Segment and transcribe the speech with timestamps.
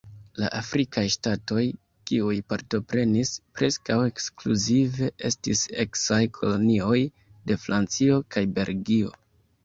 [0.41, 1.63] La afrikaj ŝtatoj,
[2.11, 6.97] kiuj partoprenis, preskaŭ ekskluzive estis eksaj kolonioj
[7.51, 9.13] de Francio kaj Belgio.